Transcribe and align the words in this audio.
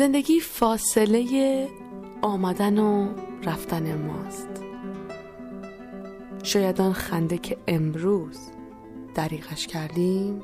زندگی 0.00 0.40
فاصله 0.40 1.68
آمدن 2.22 2.78
و 2.78 3.08
رفتن 3.44 4.06
ماست. 4.06 4.48
شاید 6.42 6.80
آن 6.80 6.92
خنده 6.92 7.38
که 7.38 7.56
امروز 7.68 8.38
دریغش 9.14 9.66
کردیم 9.66 10.42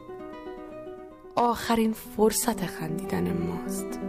آخرین 1.37 1.93
فرصت 1.93 2.67
خندیدن 2.67 3.33
ماست. 3.33 4.01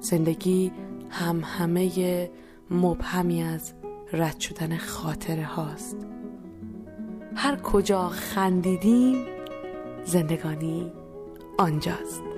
زندگی 0.00 0.72
هم 1.10 1.40
همه 1.44 2.30
مبهمی 2.70 3.42
از 3.42 3.74
رد 4.12 4.40
شدن 4.40 4.76
خاطره 4.76 5.44
هاست. 5.44 5.96
هر 7.36 7.56
کجا 7.56 8.08
خندیدیم 8.08 9.26
زندگانی 10.04 10.92
آنجاست. 11.58 12.31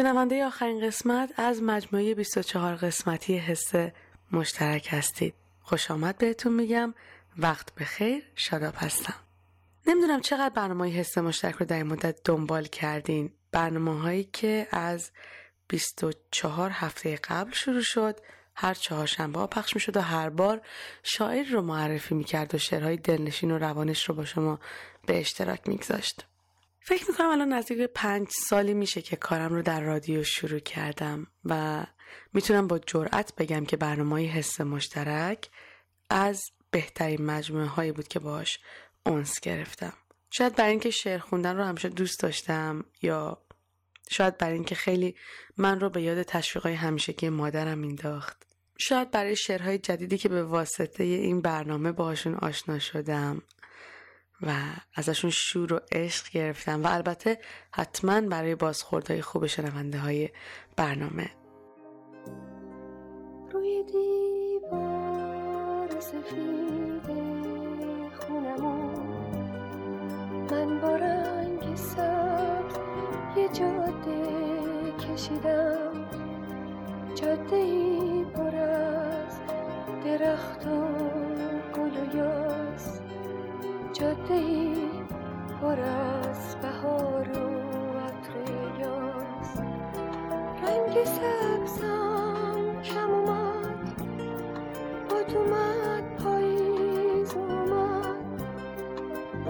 شنونده 0.00 0.44
آخرین 0.44 0.86
قسمت 0.86 1.32
از 1.36 1.62
مجموعه 1.62 2.14
24 2.14 2.74
قسمتی 2.74 3.36
حس 3.36 3.72
مشترک 4.32 4.88
هستید. 4.90 5.34
خوش 5.60 5.90
آمد 5.90 6.18
بهتون 6.18 6.52
میگم. 6.52 6.94
وقت 7.38 7.74
بخیر. 7.74 8.22
شاداب 8.34 8.74
هستم. 8.76 9.14
نمی‌دونم 9.86 10.20
چقدر 10.20 10.54
برنامه 10.54 10.88
حس 10.88 11.18
مشترک 11.18 11.54
رو 11.54 11.66
در 11.66 11.76
این 11.76 11.86
مدت 11.86 12.16
دنبال 12.24 12.64
کردین. 12.64 13.32
برنامه 13.52 14.00
هایی 14.00 14.24
که 14.24 14.66
از 14.70 15.10
24 15.68 16.70
هفته 16.70 17.16
قبل 17.16 17.52
شروع 17.52 17.82
شد 17.82 18.20
هر 18.54 18.74
چهارشنبه 18.74 19.38
ها 19.40 19.46
پخش 19.46 19.74
می 19.74 19.80
شد 19.80 19.96
و 19.96 20.00
هر 20.00 20.28
بار 20.28 20.60
شاعر 21.02 21.44
رو 21.44 21.62
معرفی 21.62 22.14
می 22.14 22.24
کرد 22.24 22.54
و 22.54 22.58
شعرهای 22.58 22.96
دلنشین 22.96 23.50
و 23.50 23.58
روانش 23.58 24.08
رو 24.08 24.14
با 24.14 24.24
شما 24.24 24.60
به 25.06 25.20
اشتراک 25.20 25.68
میگذاشت. 25.68 26.26
فکر 26.80 27.10
می‌کنم 27.10 27.28
الان 27.28 27.52
نزدیک 27.52 27.78
پنج 27.94 28.28
سالی 28.30 28.74
میشه 28.74 29.02
که 29.02 29.16
کارم 29.16 29.54
رو 29.54 29.62
در 29.62 29.80
رادیو 29.80 30.24
شروع 30.24 30.58
کردم 30.58 31.26
و 31.44 31.84
می‌تونم 32.32 32.66
با 32.66 32.78
جرأت 32.78 33.32
بگم 33.38 33.64
که 33.64 33.76
برنامه 33.76 34.26
حس 34.26 34.60
مشترک 34.60 35.50
از 36.10 36.42
بهترین 36.70 37.26
مجموعه 37.26 37.66
هایی 37.66 37.92
بود 37.92 38.08
که 38.08 38.18
باش 38.18 38.58
اونس 39.06 39.40
گرفتم. 39.40 39.92
شاید 40.30 40.56
برای 40.56 40.70
اینکه 40.70 40.90
شعر 40.90 41.18
خوندن 41.18 41.56
رو 41.56 41.64
همیشه 41.64 41.88
دوست 41.88 42.20
داشتم 42.20 42.84
یا 43.02 43.38
شاید 44.10 44.38
برای 44.38 44.54
اینکه 44.54 44.74
خیلی 44.74 45.16
من 45.56 45.80
رو 45.80 45.90
به 45.90 46.02
یاد 46.02 46.22
تشویقای 46.22 46.74
همیشگی 46.74 47.28
مادرم 47.28 47.78
مینداخت 47.78 48.46
شاید 48.78 49.10
برای 49.10 49.36
شعرهای 49.36 49.78
جدیدی 49.78 50.18
که 50.18 50.28
به 50.28 50.42
واسطه 50.42 51.04
این 51.04 51.40
برنامه 51.40 51.92
باهاشون 51.92 52.34
آشنا 52.34 52.78
شدم 52.78 53.42
و 54.42 54.52
ازشون 54.94 55.30
شور 55.30 55.72
و 55.72 55.80
عشق 55.92 56.30
گرفتم 56.30 56.84
و 56.84 56.86
البته 56.86 57.38
حتما 57.72 58.20
برای 58.20 58.54
بازخوردهای 58.54 59.22
خوب 59.22 59.46
شنونده 59.46 59.98
های 59.98 60.28
برنامه. 60.76 61.30
روی 63.52 63.84
دیوار 63.92 66.00
سفید 66.00 67.06
خونمون 68.20 69.10
من 70.50 70.80
با 70.80 70.96
رنگ 70.96 71.76
سبز 71.76 72.76
یه 73.36 73.48
جاده 73.48 74.22
کشیدم. 74.92 76.10
جاده 77.14 77.56
ای 77.56 78.24
پر 78.34 78.56
از 78.56 79.40
درخت 80.04 80.66
و 80.66 80.66
گل 80.66 80.66
و 80.66 80.70
یاس 80.70 81.19
جاده 84.00 84.34
ای 84.34 84.74
پر 85.60 85.80
از 85.80 86.56
بهار 86.62 87.28
و 87.28 87.98
عطر 87.98 88.52
رنگ 90.62 91.04
سبزم 91.04 92.82
کم 92.82 93.10
اومد 93.10 94.00
باد 95.08 95.36
اومد 95.36 96.16
پاییز 96.24 97.34
اومد. 97.34 98.16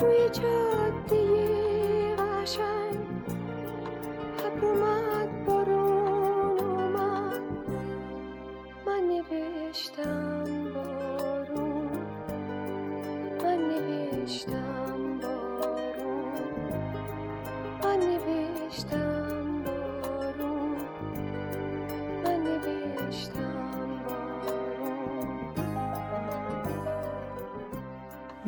روی 0.00 0.28
جاده 0.28 1.29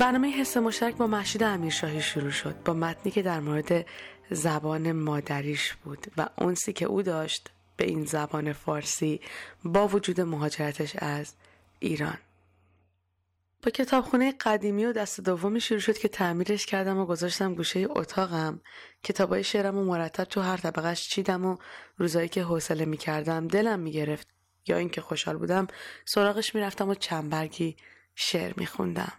برنامه 0.02 0.28
حس 0.28 0.56
مشترک 0.56 0.96
با 0.96 1.06
محشید 1.06 1.42
امیرشاهی 1.42 2.00
شروع 2.00 2.30
شد 2.30 2.62
با 2.64 2.72
متنی 2.72 3.12
که 3.12 3.22
در 3.22 3.40
مورد 3.40 3.86
زبان 4.30 4.92
مادریش 4.92 5.72
بود 5.72 6.06
و 6.16 6.28
اونسی 6.38 6.72
که 6.72 6.84
او 6.84 7.02
داشت 7.02 7.50
به 7.76 7.84
این 7.84 8.04
زبان 8.04 8.52
فارسی 8.52 9.20
با 9.64 9.88
وجود 9.88 10.20
مهاجرتش 10.20 10.96
از 10.96 11.34
ایران. 11.78 12.18
با 13.62 13.70
کتابخونه 13.70 14.32
قدیمی 14.32 14.84
و 14.84 14.92
دست 14.92 15.20
دومی 15.20 15.60
شروع 15.60 15.80
شد 15.80 15.98
که 15.98 16.08
تعمیرش 16.08 16.66
کردم 16.66 16.98
و 16.98 17.06
گذاشتم 17.06 17.54
گوشه 17.54 17.86
اتاقم. 17.90 18.60
کتابای 19.02 19.44
شعرم 19.44 19.78
و 19.78 19.84
مرتب 19.84 20.24
تو 20.24 20.40
هر 20.40 20.56
طبقش 20.56 21.08
چیدم 21.08 21.44
و 21.44 21.56
روزایی 21.96 22.28
که 22.28 22.42
حوصله 22.42 22.84
می‌کردم 22.84 23.48
دلم 23.48 23.80
می‌گرفت. 23.80 24.28
یا 24.66 24.76
اینکه 24.76 25.00
خوشحال 25.00 25.36
بودم 25.36 25.66
سراغش 26.04 26.54
می‌رفتم 26.54 26.88
و 26.88 26.94
چند 26.94 27.30
برگی 27.30 27.76
شعر 28.14 28.52
میخوندم. 28.56 29.12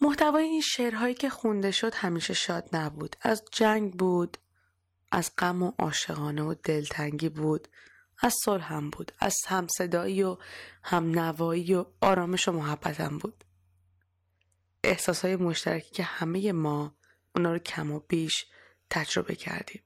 محتوای 0.00 0.44
این 0.44 0.60
شعرهایی 0.60 1.14
که 1.14 1.30
خونده 1.30 1.70
شد 1.70 1.94
همیشه 1.94 2.34
شاد 2.34 2.68
نبود. 2.72 3.16
از 3.22 3.42
جنگ 3.52 3.92
بود 3.92 4.38
از 5.12 5.30
غم 5.38 5.62
و 5.62 5.72
عاشقانه 5.78 6.42
و 6.42 6.54
دلتنگی 6.64 7.28
بود 7.28 7.68
از 8.20 8.34
صلح 8.44 8.72
هم 8.72 8.90
بود 8.90 9.12
از 9.18 9.36
همصدایی 9.46 10.22
و 10.22 10.36
همنوایی 10.82 11.74
و 11.74 11.84
آرامش 12.00 12.48
و 12.48 12.52
محبتم 12.52 13.18
بود. 13.18 13.44
احساسهای 14.84 15.36
مشترکی 15.36 15.90
که 15.90 16.02
همه 16.02 16.52
ما 16.52 16.94
اونا 17.36 17.52
رو 17.52 17.58
کم 17.58 17.92
و 17.92 18.00
بیش 18.00 18.46
تجربه 18.90 19.34
کردیم. 19.34 19.82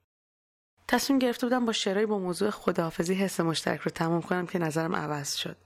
تصمیم 0.89 1.19
گرفته 1.19 1.47
بودم 1.47 1.67
با 1.67 1.73
شعرهایی 1.73 2.07
با 2.07 2.19
موضوع 2.19 2.51
خداحافظی 2.51 3.15
حس 3.15 3.41
مشترک 3.41 3.81
رو 3.81 3.91
تمام 3.91 4.23
کنم 4.23 4.47
که 4.47 4.59
نظرم 4.59 4.97
عوض 4.97 5.35
شد. 5.35 5.57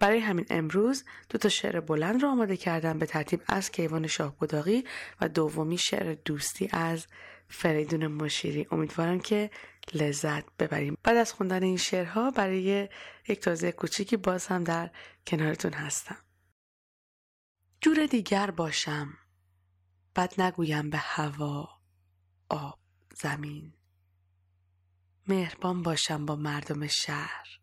برای 0.00 0.18
همین 0.18 0.46
امروز 0.50 1.04
دو 1.28 1.38
تا 1.38 1.48
شعر 1.48 1.80
بلند 1.80 2.22
رو 2.22 2.28
آماده 2.28 2.56
کردم 2.56 2.98
به 2.98 3.06
ترتیب 3.06 3.42
از 3.46 3.70
کیوان 3.70 4.06
شاه 4.06 4.36
بداغی 4.38 4.84
و 5.20 5.28
دومی 5.28 5.78
شعر 5.78 6.16
دوستی 6.24 6.68
از 6.72 7.06
فریدون 7.48 8.06
مشیری. 8.06 8.66
امیدوارم 8.70 9.20
که 9.20 9.50
لذت 9.94 10.44
ببریم. 10.58 10.96
بعد 11.02 11.16
از 11.16 11.32
خوندن 11.32 11.62
این 11.62 11.76
شعرها 11.76 12.30
برای 12.30 12.88
یک 13.28 13.40
توضیح 13.40 13.70
کوچیکی 13.70 14.16
باز 14.16 14.46
هم 14.46 14.64
در 14.64 14.90
کنارتون 15.26 15.72
هستم. 15.72 16.16
جور 17.80 18.06
دیگر 18.06 18.50
باشم 18.50 19.18
بد 20.16 20.40
نگویم 20.40 20.90
به 20.90 20.98
هوا 20.98 21.68
آب 22.48 22.78
زمین. 23.14 23.72
مهربان 25.28 25.82
باشم 25.82 26.26
با 26.26 26.36
مردم 26.36 26.86
شهر. 26.86 27.59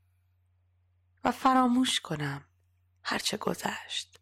و 1.27 1.31
فراموش 1.31 1.99
کنم 1.99 2.45
هرچه 3.03 3.37
گذشت. 3.37 4.19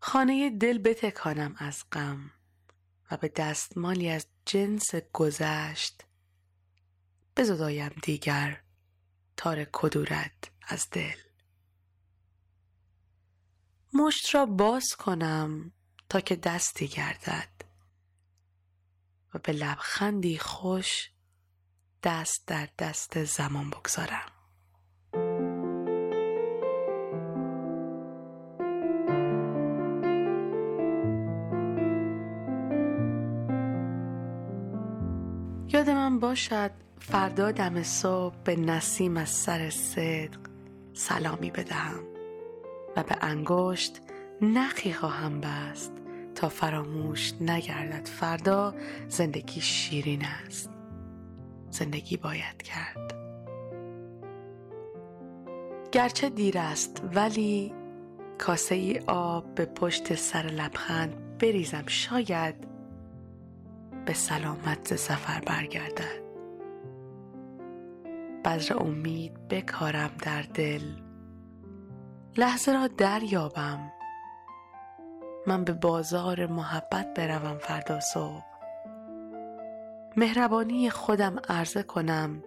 خانه 0.00 0.50
دل 0.50 0.78
بتکانم 0.78 1.54
از 1.58 1.84
غم 1.92 2.30
و 3.10 3.16
به 3.16 3.28
دستمالی 3.28 4.10
از 4.10 4.26
جنس 4.46 4.94
گذشت. 4.94 6.04
بزدایم 7.36 7.94
دیگر 8.02 8.62
تار 9.36 9.64
کدورت 9.72 10.50
از 10.62 10.90
دل. 10.90 11.18
مشت 13.94 14.34
را 14.34 14.46
باز 14.46 14.88
کنم 14.98 15.72
تا 16.08 16.20
که 16.20 16.36
دستی 16.36 16.88
گردد 16.88 17.64
و 19.34 19.38
به 19.38 19.52
لبخندی 19.52 20.38
خوش 20.38 21.12
دست 22.02 22.46
در 22.46 22.68
دست 22.78 23.24
زمان 23.24 23.70
بگذارم. 23.70 24.31
باشد. 36.22 36.70
فردا 37.00 37.50
دم 37.50 37.82
صبح 37.82 38.34
به 38.44 38.56
نسیم 38.56 39.16
از 39.16 39.28
سر 39.28 39.70
صدق 39.70 40.38
سلامی 40.94 41.50
بدهم 41.50 42.00
و 42.96 43.02
به 43.02 43.16
انگشت 43.20 44.00
نخی 44.40 44.92
خواهم 44.92 45.40
بست 45.40 45.92
تا 46.34 46.48
فراموش 46.48 47.32
نگردد. 47.40 48.06
فردا 48.06 48.74
زندگی 49.08 49.60
شیرین 49.60 50.24
است. 50.24 50.70
زندگی 51.70 52.16
باید 52.16 52.62
کرد. 52.62 53.14
گرچه 55.92 56.28
دیر 56.28 56.58
است 56.58 57.02
ولی 57.14 57.72
کاسه 58.38 58.74
ای 58.74 58.98
آب 59.06 59.54
به 59.54 59.64
پشت 59.64 60.14
سر 60.14 60.42
لبخند 60.42 61.38
بریزم. 61.38 61.84
شاید 61.86 62.71
به 64.06 64.14
سلامت 64.14 64.96
سفر 64.96 65.40
برگردد. 65.40 66.22
بذر 68.44 68.76
امید 68.78 69.48
بکارم 69.48 70.10
در 70.22 70.42
دل. 70.42 70.82
لحظه 72.36 72.72
را 72.72 72.86
دریابم. 72.86 73.92
من 75.46 75.64
به 75.64 75.72
بازار 75.72 76.46
محبت 76.46 77.14
بروم 77.14 77.58
فردا 77.58 78.00
صبح. 78.00 78.44
مهربانی 80.16 80.90
خودم 80.90 81.36
عرضه 81.48 81.82
کنم. 81.82 82.42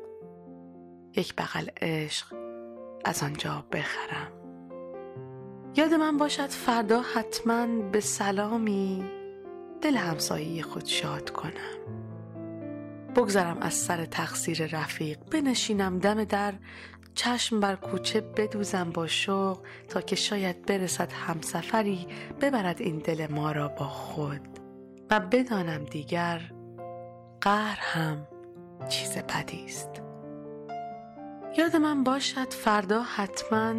یک 1.16 1.36
بغل 1.36 1.68
عشق 1.82 2.34
از 3.06 3.24
آنجا 3.24 3.66
بخرم. 3.72 4.32
یاد 5.76 5.94
من 5.94 6.18
باشد 6.18 6.50
فردا 6.50 7.02
حتما 7.02 7.68
به 7.92 8.00
سلامی. 8.00 9.06
دل 9.82 9.96
همسایی 9.96 10.62
خود 10.62 10.86
شاد 10.86 11.30
کنم. 11.30 12.06
بگذرم 13.16 13.58
از 13.62 13.74
سر 13.74 14.06
تقصیر 14.06 14.66
رفیق 14.66 15.18
بنشینم 15.32 16.00
دم 16.00 16.24
در 16.24 16.54
چشم 17.14 17.60
بر 17.60 17.76
کوچه 17.76 18.22
بدوزم 18.22 18.90
با 18.90 19.08
شوق 19.08 19.60
تا 19.90 20.02
که 20.02 20.16
شاید 20.16 20.66
برسد 20.66 21.12
همسفری 21.12 22.08
ببرد 22.42 22.82
این 22.82 22.98
دل 22.98 23.28
ما 23.32 23.52
را 23.52 23.68
با 23.68 23.88
خود. 23.88 24.42
و 25.12 25.20
بدانم 25.20 25.84
دیگر 25.84 26.52
قهر 27.42 27.78
هم 27.82 28.28
چیز 28.90 29.18
بدی 29.18 29.66
است. 29.66 29.90
یاد 31.58 31.76
من 31.76 32.04
باشد 32.04 32.54
فردا 32.54 33.04
حتما 33.04 33.74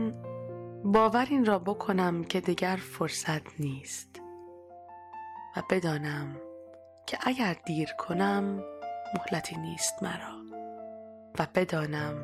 باور 0.84 1.26
این 1.31 1.44
را 1.44 1.58
بکنم 1.58 2.25
که 2.25 2.40
دیگر 2.40 2.76
فرصت 2.76 3.60
نیست. 3.60 4.20
و 5.56 5.62
بدانم 5.70 6.37
که 7.06 7.19
اگر 7.20 7.56
دیر 7.67 7.88
کنم 7.99 8.64
مهلتی 9.14 9.56
نیست 9.56 10.03
مرا 10.03 10.37
و 11.38 11.47
بدانم 11.55 12.14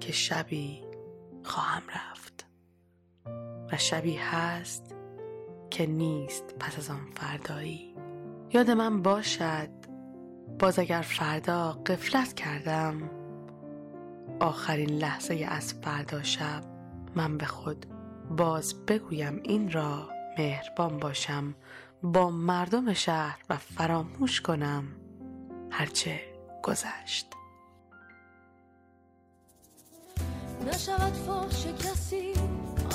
که 0.00 0.12
شبی 0.12 0.84
خواهم 1.44 1.82
رفت 1.88 2.46
و 3.72 3.76
شبی 3.76 4.16
هست 4.16 4.94
که 5.70 5.86
نیست 5.86 6.54
پس 6.60 6.78
از 6.78 6.90
آن 6.90 7.06
فردایی. 7.14 7.94
یاد 8.52 8.70
من 8.70 9.02
باشد 9.02 9.68
باز 10.58 10.78
اگر 10.78 11.02
فردا 11.02 11.72
قفلت 11.72 12.32
کردم 12.32 13.10
آخرین 14.40 14.90
لحظه 14.90 15.46
از 15.48 15.74
فردا 15.74 16.22
شب 16.22 16.62
من 17.14 17.38
به 17.38 17.46
خود 17.46 17.86
باز 18.36 18.86
بگویم 18.86 19.40
این 19.44 19.72
را 19.72 20.08
مهربان 20.38 20.98
باشم 20.98 21.54
با 22.02 22.30
مردم 22.30 22.92
شهر 22.92 23.38
و 23.50 23.56
فراموش 23.56 24.40
کنم 24.40 24.84
هرچه 25.70 26.20
گذشت. 26.62 27.26
نشود 30.66 31.12
فاش 31.12 31.66
کسی 31.66 32.32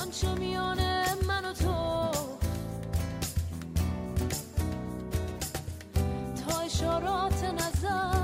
آنچه 0.02 0.36
میان 0.36 0.80
من 1.28 1.46
و 1.46 1.54
تو. 1.54 2.12
تا 6.48 6.60
اشارات 6.60 7.44
نظر 7.44 8.17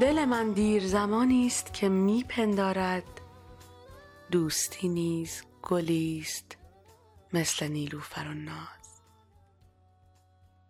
دل 0.00 0.24
من 0.24 0.52
دیر 0.52 0.86
زمانی 0.86 1.46
است 1.46 1.74
که 1.74 1.88
میپندارد. 1.88 3.20
دوستی 4.30 4.88
نیز 4.88 5.42
گلی 5.62 6.20
است 6.24 6.56
مثل 7.32 7.68
نیلوفر 7.68 8.28
و 8.28 8.34
ناز. 8.34 9.02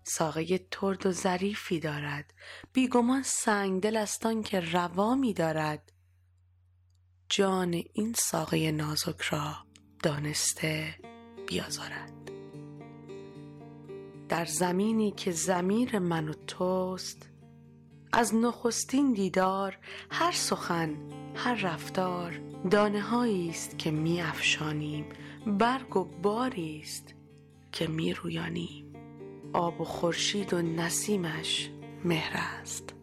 ساقه 0.02 0.58
ترد 0.70 1.06
و 1.06 1.12
ظریفی 1.12 1.80
دارد 1.80 2.34
بیگمان 2.72 3.22
سنگ 3.22 3.82
دل 3.82 3.96
استان 3.96 4.42
که 4.42 4.60
روا 4.60 5.14
می 5.14 5.32
دارد 5.32 5.92
جان 7.28 7.82
این 7.92 8.14
ساقه 8.18 8.70
نازک 8.72 9.20
را 9.20 9.56
دانسته 10.02 10.94
بیازارد. 11.46 12.12
در 14.28 14.44
زمینی 14.44 15.10
که 15.10 15.32
زمیر 15.32 15.98
من 15.98 16.28
و 16.28 16.32
توست 16.32 17.37
از 18.12 18.34
نخستین 18.34 19.12
دیدار 19.12 19.78
هر 20.10 20.32
سخن 20.32 20.96
هر 21.34 21.54
رفتار 21.54 22.40
دانه 22.70 23.14
است 23.14 23.78
که 23.78 23.90
می 23.90 24.22
افشانیم 24.22 25.04
برگ 25.46 25.96
و 25.96 26.04
باری 26.04 26.80
است 26.82 27.14
که 27.72 27.86
می 27.86 28.14
رویانیم 28.14 28.92
آب 29.52 29.80
و 29.80 29.84
خورشید 29.84 30.54
و 30.54 30.62
نسیمش 30.62 31.70
مهر 32.04 32.32
است. 32.60 32.94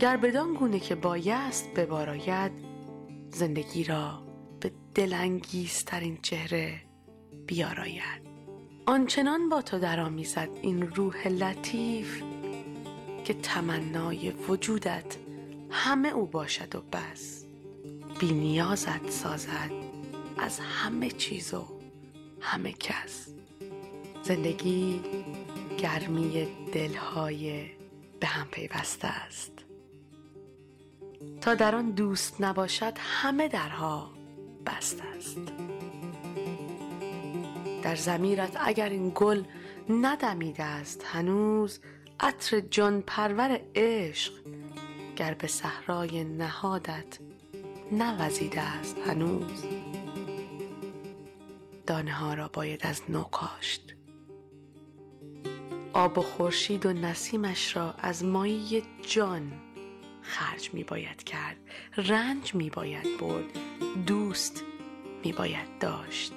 گر 0.00 0.16
بدان 0.16 0.54
گونه 0.54 0.80
که 0.80 0.94
بایست 0.94 1.74
بباراید 1.74 2.52
زندگی 3.30 3.84
را 3.84 4.22
به 4.60 4.72
دلانگیزترین 4.94 6.18
چهره 6.22 6.80
بیاراید. 7.46 8.26
آنچنان 8.86 9.48
با 9.48 9.62
تو 9.62 9.78
درآمیزد 9.78 10.48
این 10.62 10.82
روح 10.82 11.28
لطیف 11.28 12.22
که 13.26 13.34
تمنای 13.34 14.30
وجودت 14.30 15.16
همه 15.70 16.08
او 16.08 16.26
باشد 16.26 16.74
و 16.74 16.80
بس. 16.80 17.44
بی 18.20 18.32
نیازت 18.32 19.10
سازد 19.10 19.70
از 20.38 20.60
همه 20.60 21.10
چیز 21.10 21.54
و 21.54 21.66
همه 22.40 22.72
کس. 22.72 23.28
زندگی 24.22 25.00
گرمی 25.78 26.48
دلهای 26.72 27.66
به 28.20 28.26
هم 28.26 28.46
پیوسته 28.50 29.08
است. 29.08 29.52
تا 31.40 31.54
در 31.54 31.74
آن 31.74 31.90
دوست 31.90 32.40
نباشد 32.40 32.92
همه 32.98 33.48
درها 33.48 34.10
بسته 34.66 35.04
است. 35.16 35.38
در 37.82 37.96
زمیرت 37.96 38.56
اگر 38.60 38.88
این 38.88 39.12
گل 39.14 39.42
ندمیده 39.88 40.64
است 40.64 41.04
هنوز 41.04 41.80
عطر 42.20 42.60
جان 42.60 43.02
پرور 43.02 43.60
عشق 43.74 44.32
گر 45.16 45.34
به 45.34 45.46
صحرای 45.46 46.24
نهادت 46.24 47.18
نوزیده 47.92 48.60
است 48.60 48.96
هنوز. 48.98 49.64
دانه 51.86 52.12
ها 52.12 52.34
را 52.34 52.48
باید 52.52 52.86
از 52.86 53.02
نو 53.08 53.22
کاشت. 53.22 53.94
آب 55.92 56.18
و 56.18 56.22
خورشید 56.22 56.86
و 56.86 56.92
نسیمش 56.92 57.76
را 57.76 57.92
از 57.92 58.24
مایی 58.24 58.82
جان 59.02 59.52
خرج 60.22 60.74
می 60.74 60.84
باید 60.84 61.24
کرد 61.24 61.56
رنج 61.96 62.54
می 62.54 62.70
باید 62.70 63.20
برد 63.20 63.44
دوست 64.06 64.64
می 65.24 65.32
باید 65.32 65.78
داشت. 65.80 66.32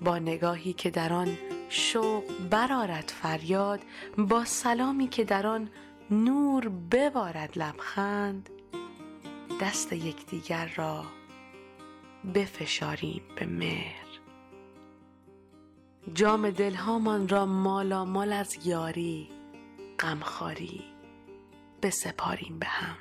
با 0.00 0.18
نگاهی 0.18 0.72
که 0.72 0.90
در 0.90 1.12
آن 1.12 1.38
شوق 1.68 2.24
برارد 2.50 3.12
فریاد 3.22 3.80
با 4.18 4.44
سلامی 4.44 5.08
که 5.08 5.24
در 5.24 5.46
آن 5.46 5.70
نور 6.10 6.68
ببارد 6.68 7.58
لبخند. 7.58 8.50
دست 9.60 9.92
یکدیگر 9.92 10.72
را 10.76 11.04
بفشاریم 12.34 13.22
به 13.36 13.46
مهر. 13.46 14.08
جام 16.14 16.50
دلهامان 16.50 17.28
را 17.28 17.46
مالا 17.46 18.04
مال 18.04 18.32
از 18.32 18.66
یاری 18.66 19.28
غمخواری 20.00 20.84
بسپاریم 21.82 22.58
به 22.58 22.66
هم. 22.66 22.96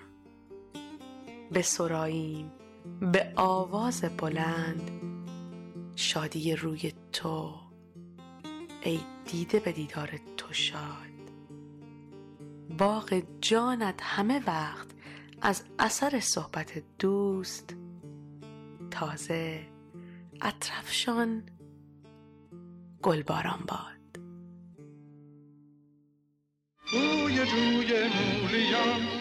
بسراییم 1.53 2.51
به 3.01 3.33
آواز 3.35 4.01
بلند 4.17 4.91
شادی 5.95 6.55
روی 6.55 6.93
تو 7.13 7.66
ای 8.87 8.99
دیده 9.25 9.59
به 9.59 9.71
دیدار 9.71 10.19
تو 10.37 10.53
شاد. 10.53 11.31
باغ 12.77 13.23
جانت 13.41 13.99
همه 14.03 14.41
وقت 14.47 14.87
از 15.41 15.63
اثر 15.79 16.19
صحبت 16.19 16.83
دوست 16.99 17.75
تازه 18.91 19.67
اطرفشان 20.41 21.43
گلباران 23.01 23.59
باد. 23.67 24.21
بوی 26.91 27.45
جوی 27.45 28.09
مولیان 28.41 29.16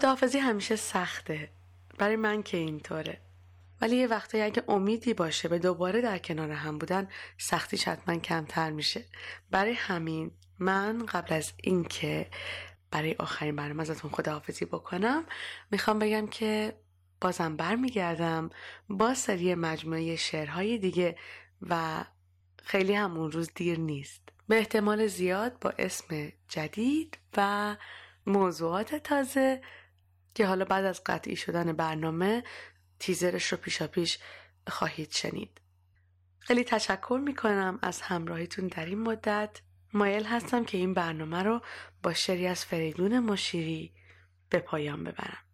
خداحافظی 0.00 0.38
همیشه 0.38 0.76
سخته. 0.76 1.48
برای 1.98 2.16
من 2.16 2.42
که 2.42 2.56
اینطوره. 2.56 3.20
ولی 3.80 3.96
یه 3.96 4.06
وقتایی 4.06 4.44
اگه 4.44 4.62
امیدی 4.68 5.14
باشه 5.14 5.48
به 5.48 5.58
دوباره 5.58 6.00
در 6.00 6.18
کنار 6.18 6.50
هم 6.50 6.78
بودن 6.78 7.08
سختیش 7.38 7.88
حتما 7.88 8.16
کمتر 8.16 8.70
میشه. 8.70 9.04
برای 9.50 9.72
همین 9.72 10.30
من 10.58 11.06
قبل 11.06 11.34
از 11.34 11.52
اینکه 11.56 12.30
برای 12.90 13.14
آخرین 13.18 13.56
برنامه 13.56 13.80
ازتون 13.80 14.10
خداحافظی 14.10 14.64
بکنم 14.64 15.24
می‌خوام 15.70 15.98
بگم 15.98 16.26
که 16.26 16.76
بازم 17.20 17.56
برمیگردم 17.56 18.50
با 18.88 19.14
سری 19.14 19.54
مجموعه 19.54 20.16
شعرهای 20.16 20.78
دیگه 20.78 21.16
و 21.62 22.04
خیلی 22.62 22.94
هم 22.94 23.16
اون 23.16 23.32
روز 23.32 23.50
دیر 23.54 23.78
نیست. 23.78 24.22
به 24.48 24.58
احتمال 24.58 25.06
زیاد 25.06 25.58
با 25.60 25.72
اسم 25.78 26.32
جدید 26.48 27.18
و 27.36 27.76
موضوعات 28.26 28.94
تازه 28.94 29.60
که 30.40 30.46
حالا 30.46 30.64
بعد 30.64 30.84
از 30.84 31.02
قطعی 31.06 31.36
شدن 31.36 31.72
برنامه 31.72 32.44
تیزرش 32.98 33.52
رو 33.52 33.58
پیشا 33.58 33.86
پیش 33.86 34.18
خواهید 34.68 35.12
شنید. 35.12 35.60
خیلی 36.38 36.64
تشکر 36.64 37.20
می‌کنم 37.24 37.78
از 37.82 38.00
همراهیتون 38.00 38.66
در 38.66 38.86
این 38.86 38.98
مدت. 38.98 39.60
مایل 39.92 40.24
هستم 40.24 40.64
که 40.64 40.78
این 40.78 40.94
برنامه 40.94 41.42
رو 41.42 41.60
با 42.02 42.12
شعری 42.14 42.46
از 42.46 42.64
فریدون 42.64 43.18
مشیری 43.18 43.94
به 44.50 44.58
پایان 44.58 45.04
ببرم. 45.04 45.44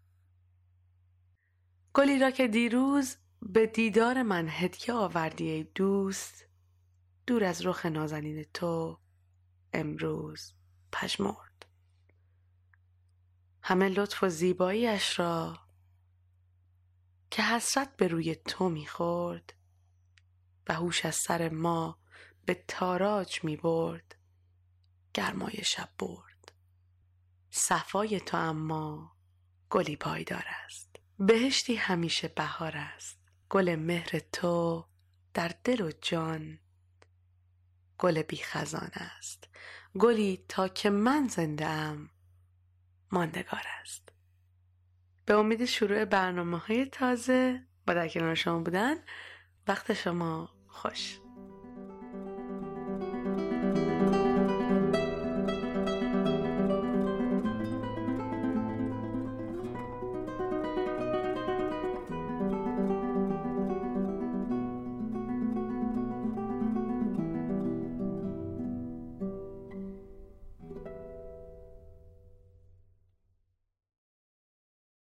گلی 1.95 2.19
را 2.19 2.31
که 2.31 2.49
دیروز 2.49 3.17
به 3.43 3.67
دیدار 3.67 4.23
من 4.23 4.49
هدیه 4.49 4.95
آوردی 4.95 5.65
دوست 5.65 6.49
دور 7.27 7.45
از 7.45 7.67
رخ 7.67 7.87
نازنین 7.87 8.47
تو 8.55 9.01
امروز 9.73 10.55
پژمرد 10.93 11.46
همه 13.69 13.89
لطف 13.89 14.23
و 14.23 14.29
زیباییش 14.29 15.19
را 15.19 15.59
که 17.31 17.43
حسرت 17.43 17.97
به 17.97 18.09
روی 18.09 18.35
تو 18.35 18.69
می‌خورد. 18.69 19.55
و 20.69 20.75
هوش 20.75 21.05
از 21.05 21.15
سر 21.15 21.49
ما 21.49 21.99
به 22.45 22.65
تاراج 22.69 23.45
می 23.45 23.57
برد 23.57 24.17
گرمای 25.15 25.65
شب 25.65 25.89
برد. 25.99 26.53
صفای 27.51 28.21
تو 28.21 28.37
اما 28.37 29.17
گلی 29.71 29.97
پایدار 29.97 30.45
است. 30.65 30.97
بهشتی 31.19 31.77
همیشه 31.77 32.29
بهار 32.29 32.77
است. 32.77 33.19
گل 33.51 33.75
مهر 33.75 34.19
تو 34.19 34.87
در 35.35 35.55
دل 35.65 35.81
و 35.81 35.93
جان 36.03 36.59
گل 37.99 38.23
بی 38.23 38.37
خزان 38.37 38.91
است. 38.93 39.49
گلی 39.99 40.45
تا 40.49 40.69
که 40.69 40.91
من 40.91 41.29
زنده 41.29 41.67
ام 41.67 42.11
ماندگار 43.13 43.63
است. 43.81 44.13
به 45.27 45.35
امید 45.35 45.65
شروع 45.65 46.05
برنامه 46.05 46.59
های 46.59 46.87
تازه 46.87 47.67
با 47.87 47.95
در 47.95 48.09
کنار 48.09 48.35
شما 48.35 48.59
بودن 48.59 48.97
وقت 49.69 49.93
شما 49.93 50.51
خوش. 50.67 51.19